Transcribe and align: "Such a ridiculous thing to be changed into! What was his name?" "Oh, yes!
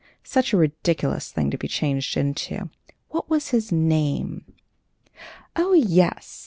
"Such 0.23 0.51
a 0.51 0.57
ridiculous 0.57 1.31
thing 1.31 1.51
to 1.51 1.59
be 1.59 1.67
changed 1.67 2.17
into! 2.17 2.71
What 3.09 3.29
was 3.29 3.49
his 3.49 3.71
name?" 3.71 4.45
"Oh, 5.55 5.73
yes! 5.73 6.39